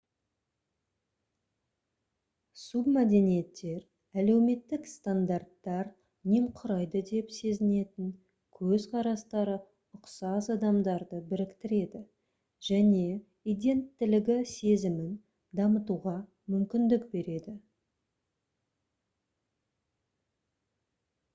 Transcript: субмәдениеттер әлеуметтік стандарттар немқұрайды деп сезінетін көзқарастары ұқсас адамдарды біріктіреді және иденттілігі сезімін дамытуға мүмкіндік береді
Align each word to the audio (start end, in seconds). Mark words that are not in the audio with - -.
субмәдениеттер 2.59 4.21
әлеуметтік 4.23 4.87
стандарттар 4.91 5.91
немқұрайды 6.31 7.03
деп 7.09 7.35
сезінетін 7.35 8.09
көзқарастары 8.61 9.59
ұқсас 9.99 10.49
адамдарды 10.55 11.21
біріктіреді 11.35 12.03
және 12.71 13.05
иденттілігі 13.55 14.39
сезімін 14.55 15.15
дамытуға 15.63 16.17
мүмкіндік 16.55 17.07
береді 17.13 17.55